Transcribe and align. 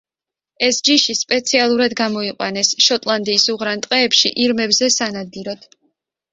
ეს 0.67 0.79
ჯიში 0.87 1.15
სპეციალურად 1.19 1.93
გამოიყვანეს 1.99 2.73
შოტლანდიის 2.87 3.47
უღრან 3.55 3.87
ტყეებში 3.87 4.35
ირმებზე 4.47 4.93
სანადიროდ. 4.99 5.73